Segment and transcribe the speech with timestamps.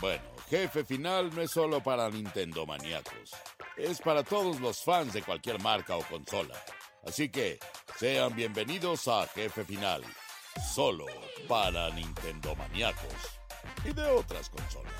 [0.00, 3.32] Bueno, Jefe Final no es solo para Nintendo maníacos,
[3.76, 6.54] es para todos los fans de cualquier marca o consola.
[7.04, 7.58] Así que
[7.98, 10.02] sean bienvenidos a Jefe Final,
[10.72, 11.06] solo
[11.48, 13.40] para Nintendo maníacos
[13.84, 14.92] y de otras consolas.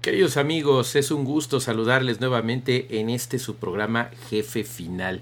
[0.00, 5.20] Queridos amigos, es un gusto saludarles nuevamente en este su programa Jefe Final.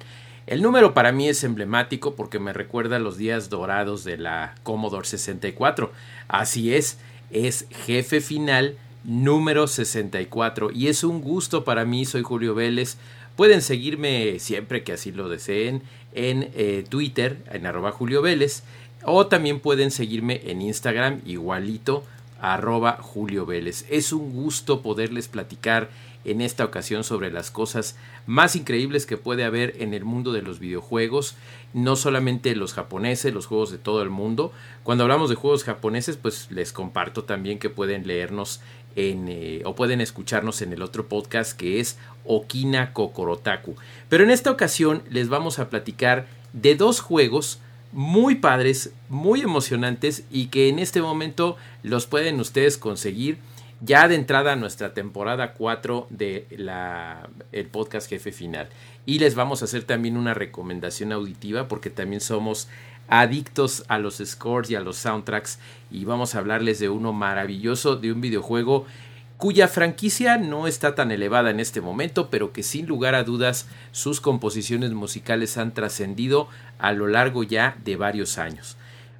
[0.51, 5.07] El número para mí es emblemático porque me recuerda los días dorados de la Commodore
[5.07, 5.93] 64.
[6.27, 6.99] Así es,
[7.31, 12.97] es Jefe Final número 64 y es un gusto para mí, soy Julio Vélez.
[13.37, 15.85] Pueden seguirme siempre que así lo deseen
[16.15, 18.65] en eh, Twitter, en arroba Julio Vélez,
[19.05, 22.03] o también pueden seguirme en Instagram igualito
[22.41, 23.87] arroba Julio Vélez.
[23.91, 25.91] Es un gusto poderles platicar
[26.25, 30.43] en esta ocasión sobre las cosas más increíbles que puede haber en el mundo de
[30.43, 31.35] los videojuegos,
[31.73, 34.53] no solamente los japoneses, los juegos de todo el mundo.
[34.83, 38.61] Cuando hablamos de juegos japoneses, pues les comparto también que pueden leernos
[38.97, 43.77] eh, o pueden escucharnos en el otro podcast que es Okina Kokorotaku.
[44.09, 47.61] Pero en esta ocasión les vamos a platicar de dos juegos
[47.93, 53.39] muy padres, muy emocionantes y que en este momento los pueden ustedes conseguir
[53.81, 58.69] ya de entrada a nuestra temporada 4 de la, el podcast Jefe Final.
[59.07, 62.69] Y les vamos a hacer también una recomendación auditiva porque también somos
[63.09, 65.59] adictos a los scores y a los soundtracks
[65.91, 68.87] y vamos a hablarles de uno maravilloso, de un videojuego
[69.41, 73.67] cuya franquicia no está tan elevada en este momento, pero que sin lugar a dudas
[73.91, 76.47] sus composiciones musicales han trascendido
[76.79, 78.77] a lo largo ya de varios años.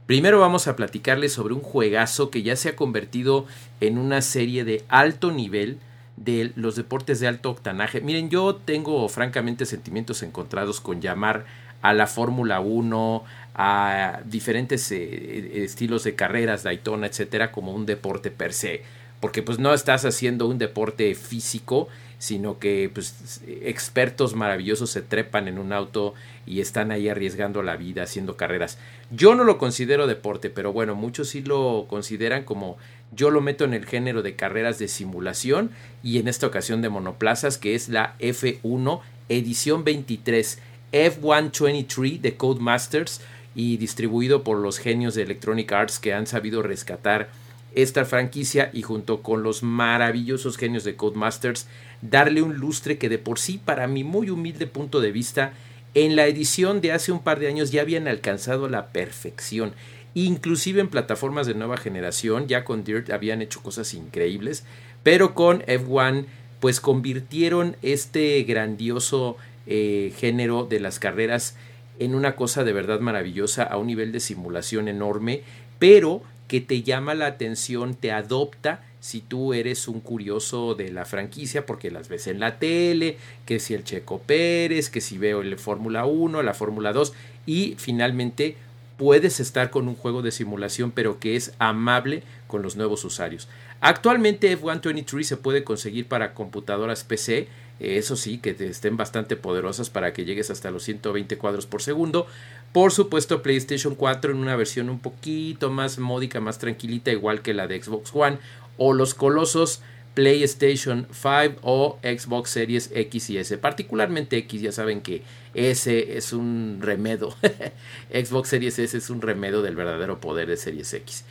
[0.07, 3.47] Primero vamos a platicarles sobre un juegazo que ya se ha convertido
[3.81, 5.79] en una serie de alto nivel
[6.17, 8.03] de los deportes de alto octanaje.
[8.03, 11.47] Miren, yo tengo francamente sentimientos encontrados con llamar
[11.81, 13.25] a la Fórmula 1,
[13.55, 18.83] a diferentes eh, estilos de carreras, Daytona, etcétera, como un deporte per se
[19.21, 21.89] porque pues no estás haciendo un deporte físico,
[22.19, 26.15] sino que pues expertos maravillosos se trepan en un auto
[26.47, 28.79] y están ahí arriesgando la vida haciendo carreras.
[29.11, 32.77] Yo no lo considero deporte, pero bueno, muchos sí lo consideran como
[33.13, 35.71] yo lo meto en el género de carreras de simulación
[36.03, 40.59] y en esta ocasión de monoplazas que es la F1 edición 23
[40.93, 43.21] F123 de Codemasters
[43.55, 47.31] y distribuido por los genios de Electronic Arts que han sabido rescatar
[47.75, 51.67] esta franquicia y junto con los maravillosos genios de Codemasters
[52.03, 55.53] darle un lustre que de por sí para mi muy humilde punto de vista
[55.95, 59.73] en la edición de hace un par de años ya habían alcanzado la perfección.
[60.15, 64.65] Inclusive en plataformas de nueva generación ya con Dirt habían hecho cosas increíbles
[65.03, 66.27] pero con F1
[66.61, 71.57] pues convirtieron este grandioso eh, género de las carreras
[71.99, 75.43] en una cosa de verdad maravillosa a un nivel de simulación enorme
[75.79, 81.05] pero que te llama la atención, te adopta si tú eres un curioso de la
[81.05, 85.43] franquicia porque las ves en la tele, que si el Checo Pérez, que si veo
[85.43, 87.13] el Fórmula 1, la Fórmula 2
[87.47, 88.57] y finalmente
[88.97, 93.47] puedes estar con un juego de simulación pero que es amable con los nuevos usuarios.
[93.81, 97.47] Actualmente F123 se puede conseguir para computadoras PC,
[97.79, 102.27] eso sí, que estén bastante poderosas para que llegues hasta los 120 cuadros por segundo,
[102.73, 107.55] por supuesto, PlayStation 4 en una versión un poquito más módica, más tranquilita, igual que
[107.55, 108.39] la de Xbox One.
[108.77, 109.83] O los colosos
[110.15, 113.59] PlayStation 5 o Xbox Series X y S.
[113.59, 115.23] Particularmente X, ya saben que
[115.55, 117.35] S es un remedo.
[118.13, 121.25] Xbox Series S es un remedo del verdadero poder de Series X.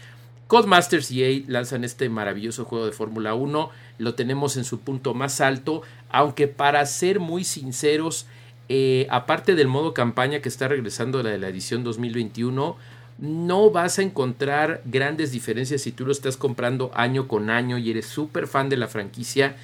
[0.48, 3.70] Codemasters EA lanzan este maravilloso juego de Fórmula 1.
[4.00, 5.84] Lo tenemos en su punto más alto.
[6.10, 8.26] Aunque para ser muy sinceros,
[8.70, 12.78] eh, aparte del modo campaña que está regresando la de la edición 2021,
[13.18, 17.90] no vas a encontrar grandes diferencias si tú lo estás comprando año con año y
[17.90, 19.58] eres súper fan de la franquicia.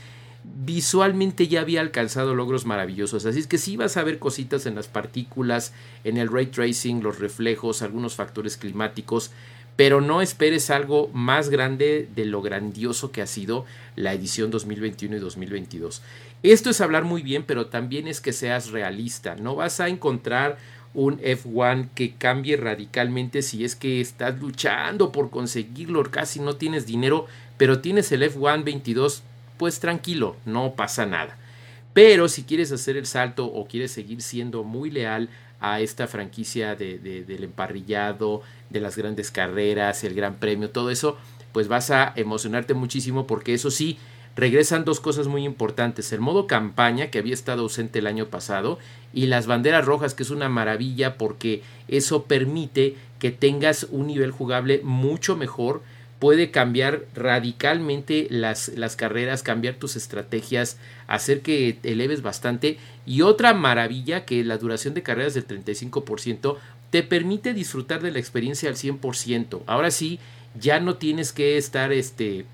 [0.43, 4.75] Visualmente ya había alcanzado logros maravillosos, así es que sí vas a ver cositas en
[4.75, 5.73] las partículas,
[6.03, 9.31] en el ray tracing, los reflejos, algunos factores climáticos,
[9.75, 15.17] pero no esperes algo más grande de lo grandioso que ha sido la edición 2021
[15.17, 16.01] y 2022.
[16.43, 19.35] Esto es hablar muy bien, pero también es que seas realista.
[19.35, 20.57] No vas a encontrar
[20.93, 26.85] un F1 que cambie radicalmente si es que estás luchando por conseguirlo, casi no tienes
[26.85, 27.25] dinero,
[27.57, 29.23] pero tienes el F1 22,
[29.57, 31.37] pues tranquilo, no pasa nada.
[31.93, 35.29] Pero si quieres hacer el salto o quieres seguir siendo muy leal
[35.65, 41.17] a esta franquicia de, del emparrillado, de las grandes carreras, el gran premio, todo eso,
[41.53, 43.97] pues vas a emocionarte muchísimo porque eso sí,
[44.35, 46.13] regresan dos cosas muy importantes.
[46.13, 48.77] El modo campaña, que había estado ausente el año pasado,
[49.11, 54.29] y las banderas rojas, que es una maravilla porque eso permite que tengas un nivel
[54.29, 55.81] jugable mucho mejor
[56.25, 62.79] puede cambiar radicalmente las, las, carreras, cambiar tus estrategias, hacer que eleves bastante.
[63.05, 66.57] Y otra maravilla que la duración de carreras del 35%
[66.89, 69.61] te permite disfrutar de la experiencia al 100%.
[69.67, 70.17] Ahora sí,
[70.59, 72.47] ya no tienes que estar este,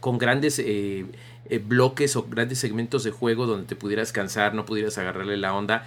[0.00, 1.06] con grandes eh,
[1.50, 5.54] eh, bloques o grandes segmentos de juego donde te pudieras cansar, no pudieras agarrarle la
[5.54, 5.86] onda.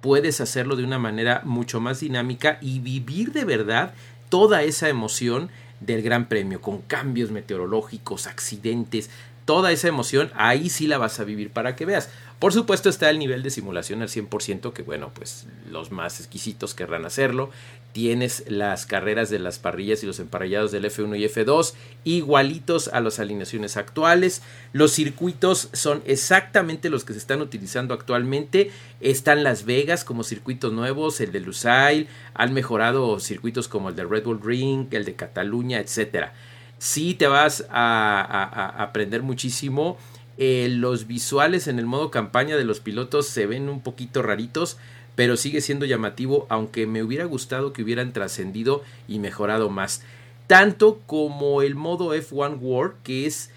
[0.00, 3.94] Puedes hacerlo de una manera mucho más dinámica y vivir de verdad
[4.28, 5.50] toda esa emoción
[5.86, 9.10] del Gran Premio, con cambios meteorológicos, accidentes,
[9.44, 12.08] toda esa emoción, ahí sí la vas a vivir para que veas.
[12.42, 16.74] Por supuesto está el nivel de simulación al 100%, que bueno, pues los más exquisitos
[16.74, 17.50] querrán hacerlo.
[17.92, 23.00] Tienes las carreras de las parrillas y los emparrillados del F1 y F2 igualitos a
[23.00, 24.42] las alineaciones actuales.
[24.72, 28.72] Los circuitos son exactamente los que se están utilizando actualmente.
[29.00, 34.02] Están Las Vegas como circuitos nuevos, el de Lusail, han mejorado circuitos como el de
[34.02, 36.34] Red Bull Ring, el de Cataluña, etcétera.
[36.78, 39.96] Sí te vas a aprender muchísimo
[40.38, 44.78] eh, los visuales en el modo campaña de los pilotos se ven un poquito raritos,
[45.14, 50.02] pero sigue siendo llamativo, aunque me hubiera gustado que hubieran trascendido y mejorado más.
[50.46, 53.50] Tanto como el modo F1 World, que es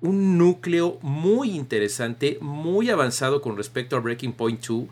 [0.00, 4.84] un núcleo muy interesante, muy avanzado con respecto a Breaking Point 2,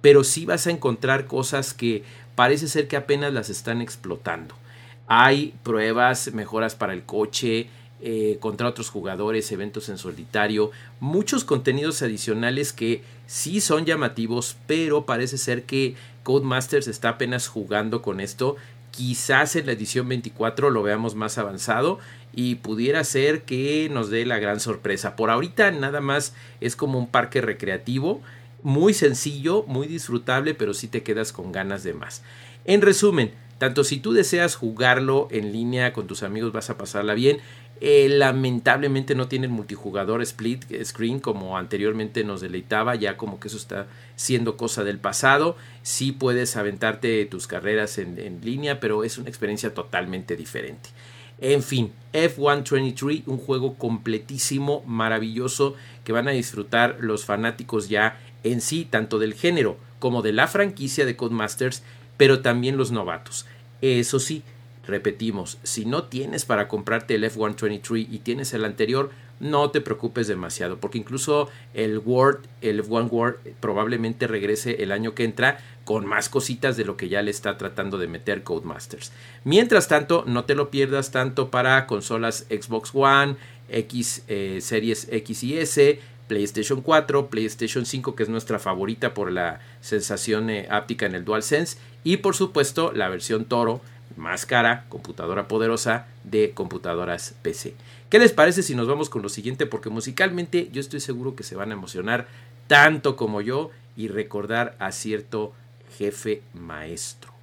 [0.00, 2.02] pero sí vas a encontrar cosas que
[2.34, 4.54] parece ser que apenas las están explotando.
[5.06, 7.68] Hay pruebas, mejoras para el coche,
[8.06, 10.70] eh, contra otros jugadores, eventos en solitario,
[11.00, 18.02] muchos contenidos adicionales que sí son llamativos, pero parece ser que Codemasters está apenas jugando
[18.02, 18.56] con esto.
[18.90, 21.98] Quizás en la edición 24 lo veamos más avanzado
[22.34, 25.16] y pudiera ser que nos dé la gran sorpresa.
[25.16, 28.20] Por ahorita nada más es como un parque recreativo,
[28.62, 32.22] muy sencillo, muy disfrutable, pero sí te quedas con ganas de más.
[32.66, 37.14] En resumen, tanto si tú deseas jugarlo en línea con tus amigos vas a pasarla
[37.14, 37.38] bien,
[37.80, 43.48] eh, lamentablemente no tiene el multijugador split screen como anteriormente nos deleitaba, ya como que
[43.48, 43.86] eso está
[44.16, 45.56] siendo cosa del pasado.
[45.82, 50.90] Sí puedes aventarte tus carreras en, en línea, pero es una experiencia totalmente diferente.
[51.38, 55.74] En fin, F123, un juego completísimo, maravilloso,
[56.04, 60.46] que van a disfrutar los fanáticos ya en sí, tanto del género como de la
[60.46, 61.82] franquicia de Codemasters,
[62.16, 63.46] pero también los novatos.
[63.80, 64.42] Eso sí,
[64.86, 69.10] Repetimos, si no tienes para comprarte el F123 y tienes el anterior,
[69.40, 75.14] no te preocupes demasiado, porque incluso el Word, el F1 Word probablemente regrese el año
[75.14, 79.12] que entra con más cositas de lo que ya le está tratando de meter Codemasters.
[79.44, 83.36] Mientras tanto, no te lo pierdas tanto para consolas Xbox One,
[83.68, 89.30] X eh, Series X y S, PlayStation 4, PlayStation 5, que es nuestra favorita por
[89.30, 93.80] la sensación eh, áptica en el DualSense, y por supuesto la versión Toro
[94.16, 97.74] más cara, computadora poderosa de computadoras PC.
[98.08, 99.66] ¿Qué les parece si nos vamos con lo siguiente?
[99.66, 102.26] Porque musicalmente yo estoy seguro que se van a emocionar
[102.66, 105.52] tanto como yo y recordar a cierto
[105.98, 107.33] jefe maestro.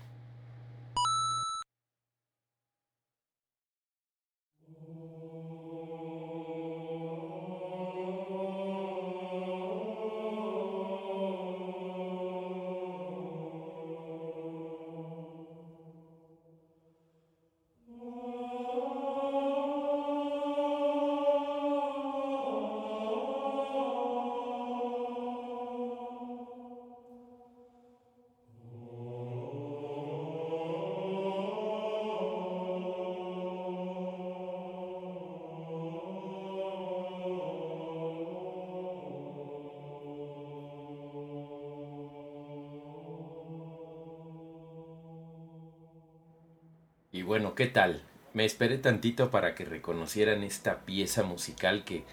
[47.32, 48.02] Bueno, ¿qué tal?
[48.34, 52.04] Me esperé tantito para que reconocieran esta pieza musical que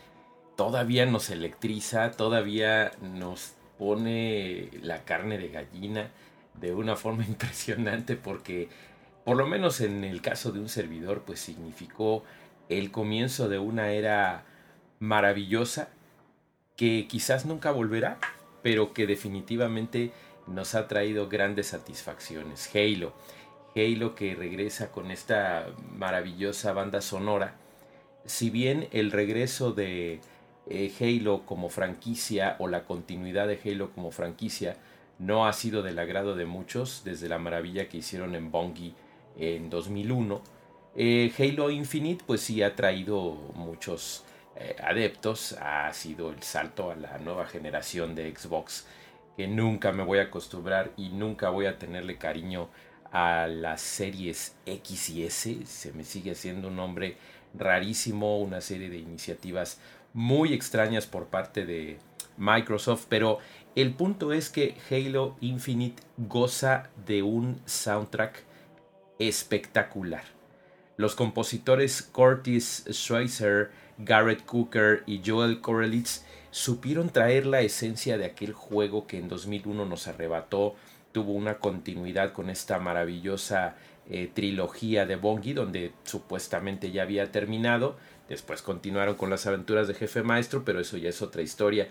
[0.55, 6.13] todavía nos electriza, todavía nos pone la carne de gallina
[6.55, 8.69] de una forma impresionante porque
[9.25, 12.23] por lo menos en el caso de un servidor pues significó
[12.69, 14.45] el comienzo de una era
[15.01, 15.89] maravillosa
[16.77, 18.19] que quizás nunca volverá,
[18.63, 20.13] pero que definitivamente
[20.47, 22.71] nos ha traído grandes satisfacciones.
[22.73, 23.15] Halo
[23.79, 27.55] Halo que regresa con esta maravillosa banda sonora.
[28.25, 30.21] Si bien el regreso de
[30.69, 34.77] eh, Halo como franquicia o la continuidad de Halo como franquicia
[35.21, 38.95] no ha sido del agrado de muchos desde la maravilla que hicieron en Bungie
[39.39, 40.43] en 2001,
[40.97, 44.25] eh, Halo Infinite pues sí ha traído muchos
[44.57, 48.87] eh, adeptos ha sido el salto a la nueva generación de Xbox
[49.37, 52.69] que nunca me voy a acostumbrar y nunca voy a tenerle cariño
[53.13, 55.67] a las series X y S.
[55.67, 57.17] Se me sigue haciendo un nombre
[57.55, 59.81] rarísimo, una serie de iniciativas
[60.13, 61.99] muy extrañas por parte de
[62.37, 63.39] Microsoft, pero
[63.75, 68.43] el punto es que Halo Infinite goza de un soundtrack
[69.19, 70.25] espectacular.
[70.97, 78.53] Los compositores Curtis Schweitzer, Garrett Cooker y Joel Korelitz supieron traer la esencia de aquel
[78.53, 80.75] juego que en 2001 nos arrebató,
[81.13, 83.77] tuvo una continuidad con esta maravillosa
[84.11, 87.97] eh, trilogía de Bongi, donde supuestamente ya había terminado,
[88.29, 91.89] después continuaron con las aventuras de Jefe Maestro, pero eso ya es otra historia.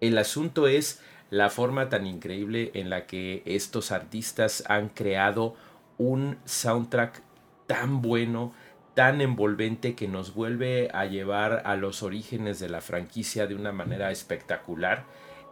[0.00, 5.54] El asunto es la forma tan increíble en la que estos artistas han creado
[5.98, 7.22] un soundtrack
[7.66, 8.52] tan bueno,
[8.94, 13.72] tan envolvente que nos vuelve a llevar a los orígenes de la franquicia de una
[13.72, 15.04] manera espectacular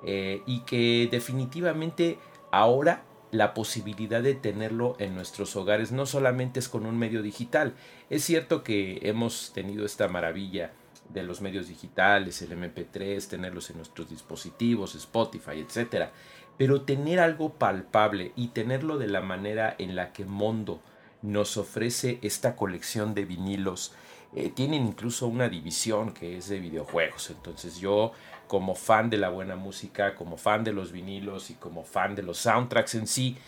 [0.05, 2.19] eh, y que definitivamente
[2.53, 7.75] ahora la posibilidad de tenerlo en nuestros hogares no solamente es con un medio digital,
[8.11, 10.73] es cierto que hemos tenido esta maravilla
[11.09, 16.11] de los medios digitales, el MP3, tenerlos en nuestros dispositivos, Spotify, etc.
[16.57, 20.81] Pero tener algo palpable y tenerlo de la manera en la que Mondo
[21.23, 23.93] nos ofrece esta colección de vinilos.
[24.35, 27.31] Eh, tienen incluso una división que es de videojuegos.
[27.31, 28.13] Entonces yo
[28.53, 32.23] como fan de la buena música, como fan de los vinilos y como fan de
[32.23, 33.39] los soundtracks en sí,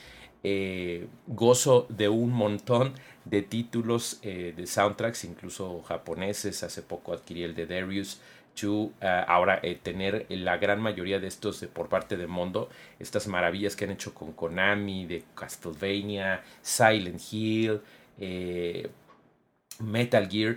[0.43, 2.95] eh, gozo de un montón
[3.27, 6.63] de títulos eh, de soundtracks, incluso japoneses.
[6.63, 8.19] Hace poco adquirí el de Darius
[8.59, 13.85] to ahora tener la gran mayoría de estos por parte de Mondo, estas maravillas que
[13.85, 17.83] han hecho con Konami, de Castlevania, Silent Hill,
[18.19, 18.89] eh,
[19.81, 20.57] Metal Gear,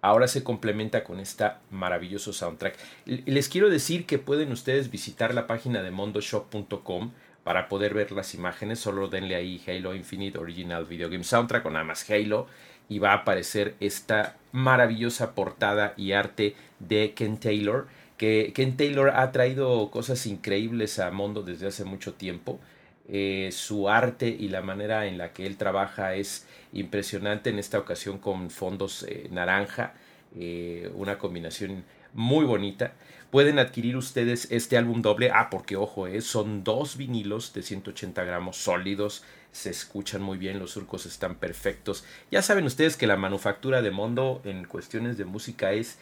[0.00, 2.76] ahora se complementa con esta maravilloso soundtrack.
[3.06, 7.12] Les quiero decir que pueden ustedes visitar la página de mondoshop.com
[7.44, 11.70] para poder ver las imágenes, solo denle ahí Halo Infinite Original Video Game Soundtrack o
[11.70, 12.46] nada más Halo
[12.88, 17.86] y va a aparecer esta maravillosa portada y arte de Ken Taylor,
[18.16, 22.58] que Ken Taylor ha traído cosas increíbles a Mondo desde hace mucho tiempo.
[23.08, 27.78] Eh, su arte y la manera en la que él trabaja es impresionante en esta
[27.78, 29.94] ocasión con fondos eh, naranja,
[30.36, 32.92] eh, una combinación muy bonita.
[33.30, 35.30] Pueden adquirir ustedes este álbum doble.
[35.32, 40.72] Ah, porque ojo, son dos vinilos de 180 gramos sólidos se escuchan muy bien, los
[40.72, 42.04] surcos están perfectos.
[42.30, 45.98] Ya saben ustedes que la manufactura de Mondo en cuestiones de música es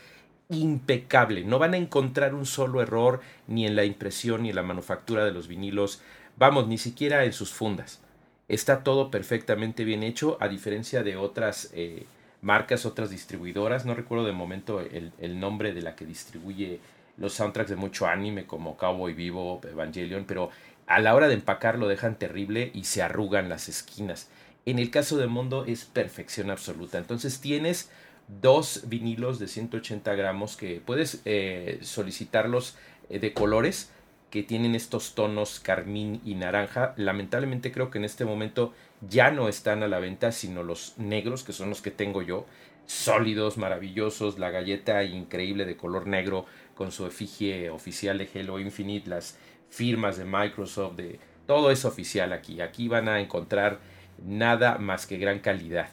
[0.49, 1.45] impecable.
[1.45, 5.25] No van a encontrar un solo error ni en la impresión ni en la manufactura
[5.25, 6.03] de los vinilos.
[6.39, 8.01] Vamos, ni siquiera en sus fundas.
[8.47, 12.05] Está todo perfectamente bien hecho, a diferencia de otras eh,
[12.43, 13.87] marcas, otras distribuidoras.
[13.87, 16.81] No recuerdo de momento el, nombre de la que distribuye
[17.17, 20.51] los soundtracks de mucho anime como Cowboy Vivo, Evangelion, pero
[20.87, 24.29] a la hora de empacar lo dejan terrible y se arrugan las esquinas.
[24.67, 26.99] En el caso de Mondo es perfección absoluta.
[26.99, 27.91] Entonces tienes
[28.29, 32.77] dos vinilos de 180 gramos que puedes eh, solicitarlos
[33.09, 33.91] eh, de colores
[34.31, 36.95] que tienen estos tonos carmín y naranja.
[36.97, 38.73] Lamentablemente creo que en este momento
[39.09, 42.47] ya no están a la venta, sino los negros, que son los que tengo yo.
[42.87, 49.09] Sólidos, maravillosos, la galleta increíble de color negro con su efigie oficial de Halo Infinite,
[49.09, 49.39] las
[49.71, 52.61] firmas de Microsoft, de todo es oficial aquí.
[52.61, 53.81] Aquí van a encontrar
[54.25, 55.89] nada más que gran calidad.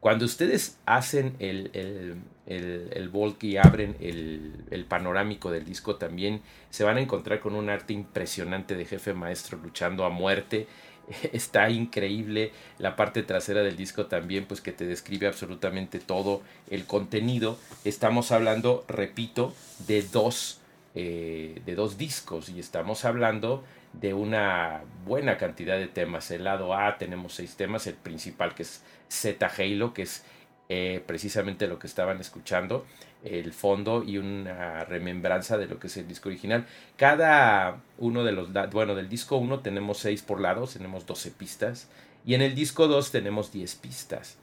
[0.00, 2.16] Cuando ustedes hacen el, el,
[2.46, 7.54] el, bulk y abren el, el, panorámico del disco también, se van a encontrar con
[7.54, 10.66] un arte impresionante de jefe maestro luchando a muerte.
[11.32, 16.84] Está increíble la parte trasera del disco también, pues que te describe absolutamente todo el
[16.86, 17.58] contenido.
[17.84, 19.54] Estamos hablando, repito,
[19.86, 20.60] de dos
[20.98, 23.62] eh, de dos discos y estamos hablando
[23.92, 26.30] de una buena cantidad de temas.
[26.30, 30.24] El lado A tenemos seis temas, el principal que es Z Halo, que es
[30.68, 32.84] eh, precisamente lo que estaban escuchando,
[33.22, 36.66] el fondo y una remembranza de lo que es el disco original.
[36.96, 41.88] Cada uno de los, bueno, del disco 1 tenemos 6 por lados, tenemos 12 pistas
[42.24, 44.38] y en el disco 2 tenemos 10 pistas.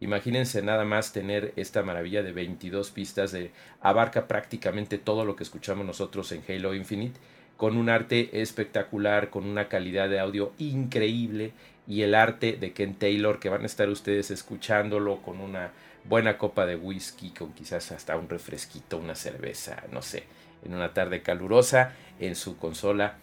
[0.00, 5.44] Imagínense nada más tener esta maravilla de 22 pistas de abarca prácticamente todo lo que
[5.44, 7.18] escuchamos nosotros en Halo Infinite
[7.56, 11.52] con un arte espectacular, con una calidad de audio increíble
[11.86, 15.70] y el arte de Ken Taylor que van a estar ustedes escuchándolo con una
[16.04, 20.24] buena copa de whisky, con quizás hasta un refresquito, una cerveza, no sé,
[20.64, 23.16] en una tarde calurosa en su consola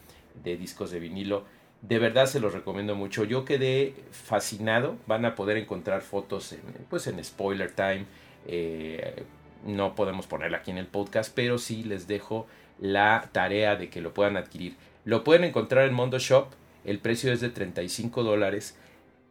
[0.43, 1.45] de discos de vinilo
[1.83, 3.25] de verdad se los recomiendo mucho.
[3.25, 4.97] Yo quedé fascinado.
[5.05, 8.05] Van a poder encontrar fotos en, pues en Spoiler Time.
[8.47, 9.23] Eh,
[9.65, 12.47] no podemos ponerla aquí en el podcast, pero sí les dejo
[12.79, 14.75] la tarea de que lo puedan adquirir.
[15.05, 16.47] Lo pueden encontrar en Mondo Shop,
[16.85, 18.77] el precio es de 35 dólares.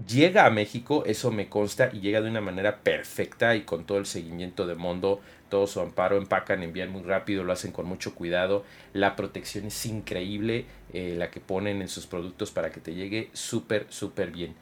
[0.06, 3.98] Llega a México, eso me consta, y llega de una manera perfecta y con todo
[3.98, 8.14] el seguimiento de Mondo, todo su amparo, empacan, envían muy rápido, lo hacen con mucho
[8.14, 8.64] cuidado.
[8.94, 13.28] La protección es increíble, eh, la que ponen en sus productos para que te llegue
[13.32, 14.54] súper, súper bien.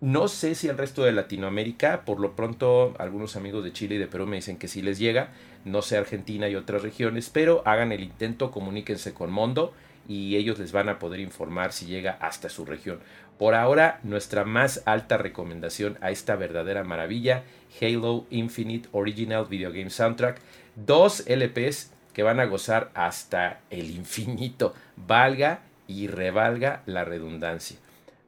[0.00, 3.98] No sé si el resto de Latinoamérica, por lo pronto algunos amigos de Chile y
[3.98, 5.32] de Perú me dicen que sí les llega,
[5.64, 9.72] no sé Argentina y otras regiones, pero hagan el intento, comuníquense con Mondo
[10.08, 13.00] y ellos les van a poder informar si llega hasta su región.
[13.38, 17.44] Por ahora, nuestra más alta recomendación a esta verdadera maravilla,
[17.80, 20.40] Halo Infinite Original Video Game Soundtrack,
[20.76, 27.78] dos LPs que van a gozar hasta el infinito, valga y revalga la redundancia.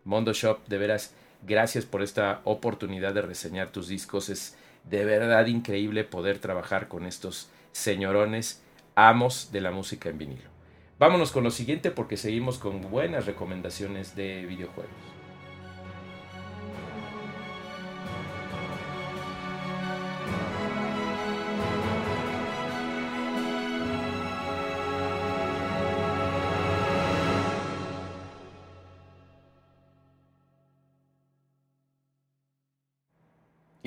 [0.04, 1.14] Mondo Shop, de veras,
[1.46, 4.28] gracias por esta oportunidad de reseñar tus discos.
[4.28, 4.56] Es
[4.88, 8.62] de verdad increíble poder trabajar con estos señorones
[8.94, 10.50] amos de la música en vinilo.
[10.98, 15.13] Vámonos con lo siguiente porque seguimos con buenas recomendaciones de videojuegos.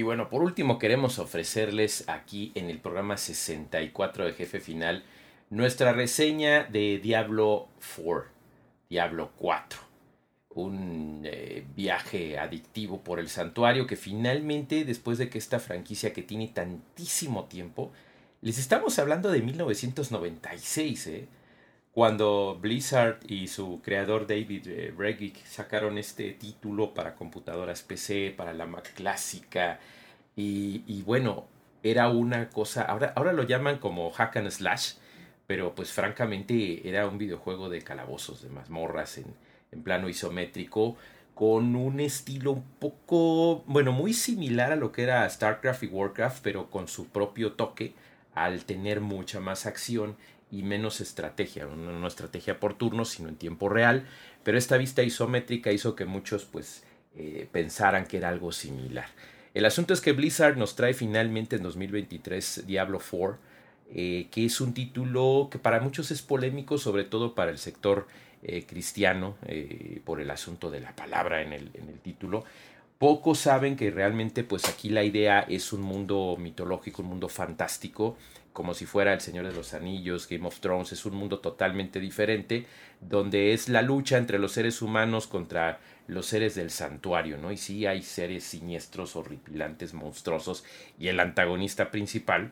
[0.07, 5.03] Bueno, por último queremos ofrecerles aquí en el programa 64 de Jefe Final
[5.49, 8.23] nuestra reseña de Diablo 4,
[8.89, 9.79] Diablo 4,
[10.51, 16.23] un eh, viaje adictivo por el santuario que finalmente, después de que esta franquicia que
[16.23, 17.91] tiene tantísimo tiempo,
[18.41, 21.27] les estamos hablando de 1996, ¿eh?
[21.91, 28.65] cuando Blizzard y su creador David eh, sacaron este título para computadoras PC, para la
[28.65, 29.81] Mac clásica,
[30.39, 31.48] y, bueno,
[31.82, 34.94] era una cosa, ahora, ahora lo llaman como hack and slash,
[35.48, 39.25] pero pues francamente era un videojuego de calabozos, de mazmorras en,
[39.72, 40.96] en plano isométrico,
[41.34, 46.43] con un estilo un poco, bueno, muy similar a lo que era StarCraft y Warcraft,
[46.43, 47.93] pero con su propio toque,
[48.34, 50.15] al tener mucha más acción
[50.52, 54.06] y menos estrategia, no, estrategia por turnos, sino en tiempo real,
[54.43, 56.84] pero esta vista isométrica hizo que muchos pues
[57.15, 59.08] eh, pensaran que era algo similar.
[59.58, 63.39] El asunto es que Blizzard nos trae finalmente en 2023 Diablo 4,
[63.91, 68.06] eh, que es un título que para muchos es polémico, sobre todo para el sector
[68.43, 72.43] eh, cristiano, eh, por el asunto de la palabra en el, en el título.
[73.00, 78.15] Pocos saben que realmente pues aquí la idea es un mundo mitológico, un mundo fantástico,
[78.54, 82.00] como si fuera El Señor de los Anillos, Game of Thrones, es un mundo totalmente
[82.00, 82.67] diferente,
[83.02, 87.52] donde es la lucha entre los seres humanos contra los seres del santuario, ¿no?
[87.52, 90.63] Y sí hay seres siniestros, horripilantes, monstruosos,
[90.98, 92.52] y el antagonista principal,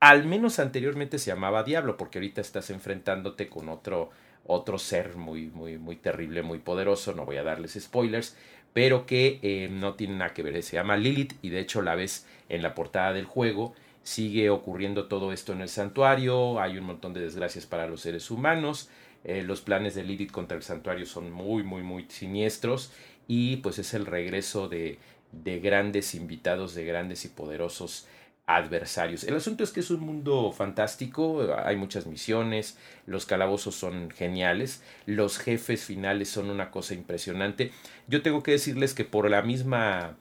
[0.00, 4.10] al menos anteriormente se llamaba Diablo, porque ahorita estás enfrentándote con otro,
[4.46, 8.36] otro ser muy, muy, muy terrible, muy poderoso, no voy a darles spoilers,
[8.72, 11.94] pero que eh, no tiene nada que ver, se llama Lilith y de hecho la
[11.94, 16.84] ves en la portada del juego, sigue ocurriendo todo esto en el santuario, hay un
[16.84, 18.90] montón de desgracias para los seres humanos,
[19.24, 22.92] eh, los planes de Lilith contra el santuario son muy, muy, muy siniestros
[23.26, 24.98] y pues es el regreso de,
[25.32, 28.06] de grandes invitados, de grandes y poderosos
[28.46, 29.24] adversarios.
[29.24, 34.82] El asunto es que es un mundo fantástico, hay muchas misiones, los calabozos son geniales,
[35.06, 37.72] los jefes finales son una cosa impresionante.
[38.06, 40.16] Yo tengo que decirles que por la misma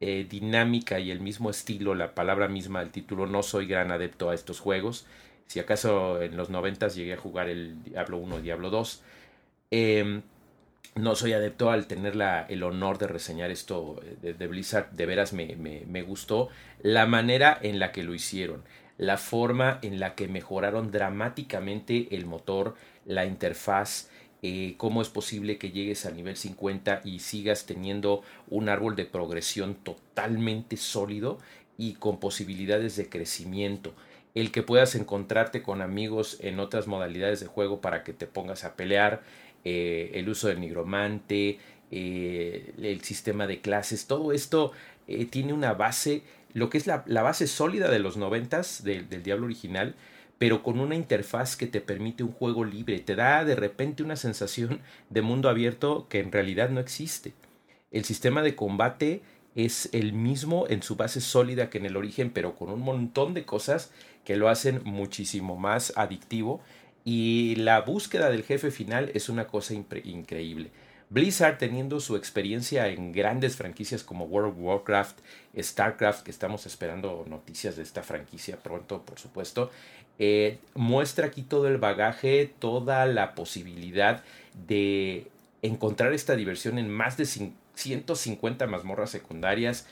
[0.00, 4.30] eh, dinámica y el mismo estilo, la palabra misma del título, no soy gran adepto
[4.30, 5.06] a estos juegos.
[5.48, 9.02] Si acaso en los noventas llegué a jugar el Diablo 1 y Diablo 2.
[9.72, 10.20] Eh,
[10.94, 15.06] no soy adepto al tener la, el honor de reseñar esto eh, de, Blizzard, de
[15.06, 16.48] veras me, me, gustó
[16.82, 18.62] la manera en la que lo hicieron,
[18.96, 24.08] la forma en la que mejoraron dramáticamente el motor, la interfaz,
[24.42, 29.04] eh, cómo es posible que llegues al nivel 50 y sigas teniendo un árbol de
[29.04, 31.38] progresión totalmente sólido
[31.76, 33.94] y con posibilidades de crecimiento.
[34.34, 38.64] El que puedas encontrarte con amigos en otras modalidades de juego para que te pongas
[38.64, 39.22] a pelear,
[39.64, 41.58] eh, el uso del nigromante,
[41.90, 44.72] eh, el sistema de clases, todo esto
[45.06, 49.46] eh, tiene una base, lo que es la, base sólida de los noventas del Diablo
[49.46, 49.94] original,
[50.38, 54.16] pero con una interfaz que te permite un juego libre, te da de repente una
[54.16, 57.34] sensación de mundo abierto que en realidad no existe.
[57.90, 59.22] El sistema de combate
[59.58, 63.34] es el mismo en su base sólida que en el origen, pero con un montón
[63.34, 63.90] de cosas
[64.24, 66.60] que lo hacen muchísimo más adictivo
[67.04, 70.70] y la búsqueda del jefe final es una cosa increíble.
[71.10, 75.18] Blizzard teniendo su experiencia en grandes franquicias como World of Warcraft,
[75.58, 79.72] StarCraft, que estamos esperando noticias de esta franquicia pronto, por supuesto,
[80.20, 84.22] eh, muestra aquí todo el bagaje, toda la posibilidad
[84.68, 85.26] de
[85.62, 87.26] encontrar esta diversión en más de
[87.78, 89.86] 150 mazmorras secundarias,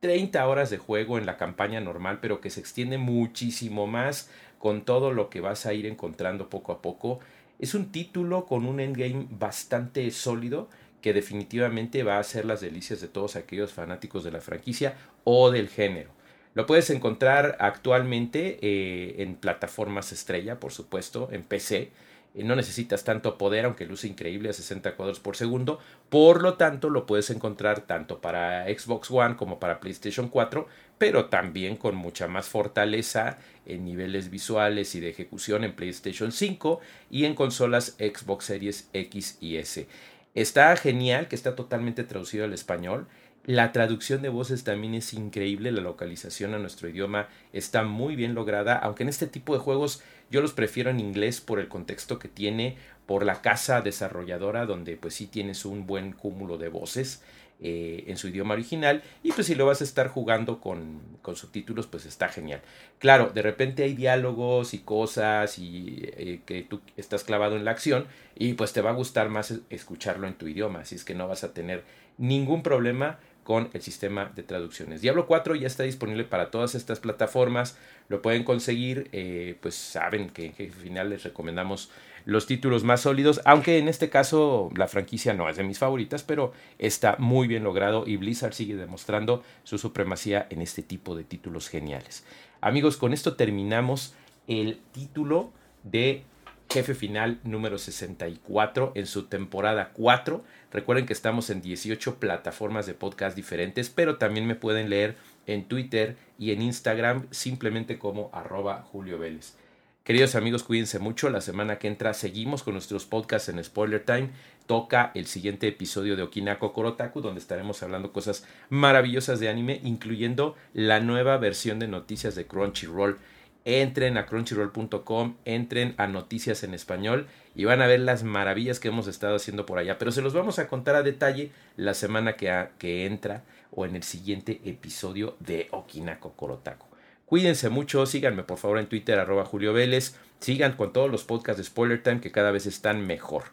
[0.00, 4.82] 30 horas de juego en la campaña normal, pero que se extiende muchísimo más con
[4.84, 7.20] todo lo que vas a ir encontrando poco a poco.
[7.58, 10.68] Es un título con un endgame bastante sólido
[11.00, 15.50] que definitivamente va a ser las delicias de todos aquellos fanáticos de la franquicia o
[15.50, 16.10] del género.
[16.54, 21.90] Lo puedes encontrar actualmente eh, en plataformas estrella, por supuesto, en PC.
[22.34, 25.80] No necesitas tanto poder, aunque luce increíble a 60 cuadros por segundo.
[26.08, 31.26] Por lo tanto, lo puedes encontrar tanto para Xbox One como para PlayStation 4, pero
[31.26, 37.24] también con mucha más fortaleza en niveles visuales y de ejecución en PlayStation 5 y
[37.24, 39.88] en consolas Xbox Series X y S.
[40.34, 43.08] Está genial que está totalmente traducido al español.
[43.46, 48.34] La traducción de voces también es increíble, la localización a nuestro idioma está muy bien
[48.34, 52.18] lograda, aunque en este tipo de juegos yo los prefiero en inglés por el contexto
[52.18, 52.76] que tiene,
[53.06, 57.22] por la casa desarrolladora donde pues sí tienes un buen cúmulo de voces
[57.62, 61.34] eh, en su idioma original y pues si lo vas a estar jugando con, con,
[61.34, 62.62] subtítulos pues está genial.
[62.98, 67.70] Claro, de repente hay diálogos y cosas y eh, que tú estás clavado en la
[67.72, 71.14] acción y pues te va a gustar más escucharlo en tu idioma, así es que
[71.14, 71.84] no vas a tener
[72.16, 75.00] ningún problema con el sistema de traducciones.
[75.00, 77.76] Diablo 4 ya está disponible para todas estas plataformas,
[78.08, 81.90] lo pueden conseguir, eh, pues saben que jefe final les recomendamos
[82.24, 86.22] los títulos más sólidos, aunque en este caso la franquicia no es de mis favoritas,
[86.22, 91.24] pero está muy bien logrado y Blizzard sigue demostrando su supremacía en este tipo de
[91.24, 92.24] títulos geniales.
[92.60, 94.14] Amigos, con esto terminamos
[94.46, 95.50] el título
[95.82, 96.24] de
[96.72, 100.44] jefe final número 64 en su temporada 4.
[100.72, 105.64] Recuerden que estamos en 18 plataformas de podcast diferentes, pero también me pueden leer en
[105.64, 109.56] Twitter y en Instagram simplemente como arroba Julio Vélez.
[110.04, 111.28] Queridos amigos, cuídense mucho.
[111.28, 114.30] La semana que entra seguimos con nuestros podcasts en Spoiler Time.
[114.66, 120.54] Toca el siguiente episodio de Okinako Korotaku, donde estaremos hablando cosas maravillosas de anime, incluyendo
[120.72, 123.18] la nueva versión de noticias de Crunchyroll
[123.64, 128.88] entren a crunchyroll.com, entren a Noticias en Español y van a ver las maravillas que
[128.88, 129.98] hemos estado haciendo por allá.
[129.98, 133.96] Pero se los vamos a contar a detalle la semana que, que entra o en
[133.96, 136.86] el siguiente episodio de Okinako Korotaku.
[137.26, 141.58] Cuídense mucho, síganme por favor en Twitter arroba Julio Vélez, sigan con todos los podcasts
[141.58, 143.44] de Spoiler Time que cada vez están mejor.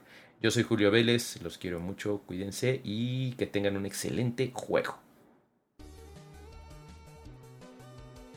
[0.41, 5.06] Yo soy Julio Vélez, los quiero mucho, cuídense y que tengan un excelente juego.